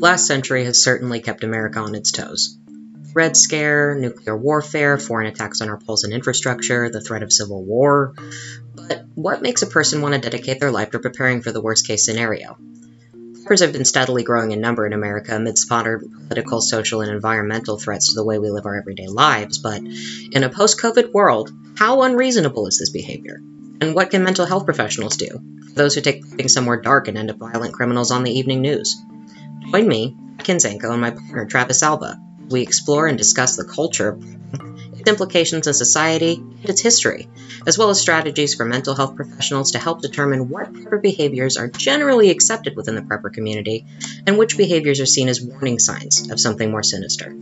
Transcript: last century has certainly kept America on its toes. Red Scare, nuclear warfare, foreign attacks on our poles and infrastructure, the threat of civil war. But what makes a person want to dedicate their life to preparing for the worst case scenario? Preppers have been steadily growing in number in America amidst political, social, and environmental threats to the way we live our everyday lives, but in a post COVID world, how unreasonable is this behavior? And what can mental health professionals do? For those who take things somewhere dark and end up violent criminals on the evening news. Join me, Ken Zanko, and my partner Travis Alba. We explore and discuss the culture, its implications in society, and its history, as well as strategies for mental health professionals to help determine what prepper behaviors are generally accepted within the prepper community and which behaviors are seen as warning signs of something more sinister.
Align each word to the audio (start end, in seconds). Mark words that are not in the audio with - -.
last 0.00 0.26
century 0.26 0.64
has 0.64 0.82
certainly 0.82 1.20
kept 1.20 1.44
America 1.44 1.80
on 1.80 1.94
its 1.94 2.12
toes. 2.12 2.58
Red 3.14 3.36
Scare, 3.36 3.94
nuclear 3.96 4.36
warfare, 4.36 4.98
foreign 4.98 5.26
attacks 5.26 5.60
on 5.60 5.68
our 5.68 5.78
poles 5.78 6.04
and 6.04 6.12
infrastructure, 6.12 6.88
the 6.88 7.00
threat 7.00 7.22
of 7.22 7.32
civil 7.32 7.64
war. 7.64 8.14
But 8.74 9.06
what 9.14 9.42
makes 9.42 9.62
a 9.62 9.66
person 9.66 10.02
want 10.02 10.14
to 10.14 10.20
dedicate 10.20 10.60
their 10.60 10.70
life 10.70 10.90
to 10.90 10.98
preparing 10.98 11.42
for 11.42 11.50
the 11.50 11.62
worst 11.62 11.86
case 11.86 12.04
scenario? 12.04 12.56
Preppers 13.48 13.60
have 13.60 13.72
been 13.72 13.86
steadily 13.86 14.22
growing 14.22 14.52
in 14.52 14.60
number 14.60 14.86
in 14.86 14.92
America 14.92 15.34
amidst 15.34 15.68
political, 15.68 16.60
social, 16.60 17.00
and 17.00 17.10
environmental 17.10 17.78
threats 17.78 18.10
to 18.10 18.14
the 18.14 18.24
way 18.24 18.38
we 18.38 18.50
live 18.50 18.66
our 18.66 18.76
everyday 18.76 19.08
lives, 19.08 19.58
but 19.58 19.80
in 19.80 20.44
a 20.44 20.50
post 20.50 20.78
COVID 20.78 21.12
world, 21.12 21.50
how 21.76 22.02
unreasonable 22.02 22.66
is 22.66 22.78
this 22.78 22.90
behavior? 22.90 23.40
And 23.80 23.94
what 23.94 24.10
can 24.10 24.22
mental 24.22 24.44
health 24.44 24.66
professionals 24.66 25.16
do? 25.16 25.28
For 25.68 25.74
those 25.74 25.94
who 25.94 26.02
take 26.02 26.26
things 26.26 26.52
somewhere 26.52 26.80
dark 26.80 27.08
and 27.08 27.16
end 27.16 27.30
up 27.30 27.38
violent 27.38 27.72
criminals 27.72 28.10
on 28.10 28.22
the 28.22 28.32
evening 28.32 28.60
news. 28.60 28.96
Join 29.70 29.86
me, 29.86 30.16
Ken 30.38 30.56
Zanko, 30.56 30.90
and 30.92 31.00
my 31.00 31.10
partner 31.10 31.44
Travis 31.44 31.82
Alba. 31.82 32.18
We 32.48 32.62
explore 32.62 33.06
and 33.06 33.18
discuss 33.18 33.56
the 33.56 33.66
culture, 33.66 34.18
its 34.94 35.08
implications 35.08 35.66
in 35.66 35.74
society, 35.74 36.36
and 36.36 36.70
its 36.70 36.80
history, 36.80 37.28
as 37.66 37.76
well 37.76 37.90
as 37.90 38.00
strategies 38.00 38.54
for 38.54 38.64
mental 38.64 38.94
health 38.94 39.14
professionals 39.14 39.72
to 39.72 39.78
help 39.78 40.00
determine 40.00 40.48
what 40.48 40.72
prepper 40.72 41.02
behaviors 41.02 41.58
are 41.58 41.68
generally 41.68 42.30
accepted 42.30 42.76
within 42.76 42.94
the 42.94 43.02
prepper 43.02 43.30
community 43.30 43.84
and 44.26 44.38
which 44.38 44.56
behaviors 44.56 45.00
are 45.00 45.06
seen 45.06 45.28
as 45.28 45.42
warning 45.42 45.78
signs 45.78 46.30
of 46.30 46.40
something 46.40 46.70
more 46.70 46.82
sinister. 46.82 47.34